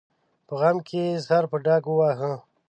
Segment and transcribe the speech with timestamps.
[0.47, 2.33] په غم کې یې سر په ډاګ وواهه.